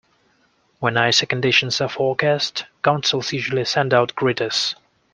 [0.79, 4.73] When icy conditions are forecast, councils usually send out gritters.